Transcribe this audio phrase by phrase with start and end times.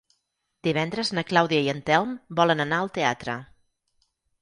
[0.67, 3.41] Divendres na Clàudia i en Telm volen anar al teatre.